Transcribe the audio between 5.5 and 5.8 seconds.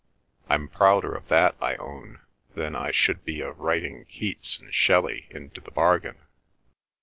the